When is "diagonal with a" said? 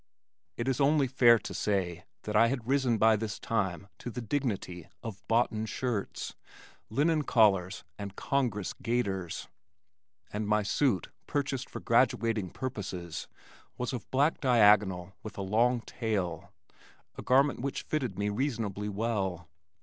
14.41-15.43